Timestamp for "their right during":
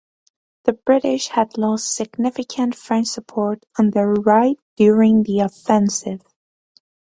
3.91-5.21